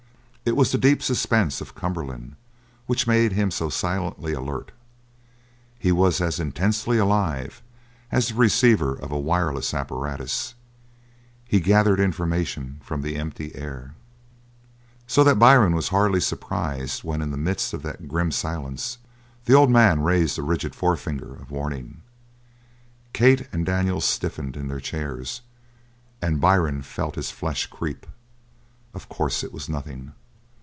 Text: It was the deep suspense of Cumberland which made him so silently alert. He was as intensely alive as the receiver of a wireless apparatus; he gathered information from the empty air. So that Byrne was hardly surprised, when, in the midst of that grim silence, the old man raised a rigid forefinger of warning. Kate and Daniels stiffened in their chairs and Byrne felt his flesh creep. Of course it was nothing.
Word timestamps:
It 0.43 0.55
was 0.57 0.71
the 0.73 0.77
deep 0.79 1.01
suspense 1.03 1.61
of 1.61 1.75
Cumberland 1.75 2.35
which 2.87 3.05
made 3.07 3.31
him 3.31 3.51
so 3.51 3.69
silently 3.69 4.33
alert. 4.33 4.71
He 5.79 5.91
was 5.93 6.19
as 6.19 6.39
intensely 6.41 6.97
alive 6.97 7.61
as 8.11 8.27
the 8.29 8.33
receiver 8.33 8.93
of 8.95 9.11
a 9.13 9.19
wireless 9.19 9.71
apparatus; 9.73 10.55
he 11.45 11.59
gathered 11.61 11.99
information 12.01 12.81
from 12.83 13.01
the 13.03 13.15
empty 13.17 13.53
air. 13.55 13.93
So 15.07 15.23
that 15.23 15.37
Byrne 15.39 15.73
was 15.75 15.87
hardly 15.89 16.19
surprised, 16.19 17.01
when, 17.03 17.21
in 17.21 17.29
the 17.31 17.37
midst 17.37 17.71
of 17.71 17.81
that 17.83 18.07
grim 18.09 18.31
silence, 18.31 18.97
the 19.45 19.53
old 19.53 19.69
man 19.69 20.01
raised 20.01 20.37
a 20.39 20.43
rigid 20.43 20.73
forefinger 20.75 21.33
of 21.35 21.51
warning. 21.51 22.01
Kate 23.13 23.47
and 23.53 23.63
Daniels 23.65 24.05
stiffened 24.05 24.57
in 24.57 24.67
their 24.69 24.81
chairs 24.81 25.43
and 26.21 26.41
Byrne 26.41 26.81
felt 26.81 27.13
his 27.15 27.29
flesh 27.31 27.67
creep. 27.67 28.05
Of 28.95 29.07
course 29.07 29.43
it 29.45 29.53
was 29.53 29.69
nothing. 29.69 30.11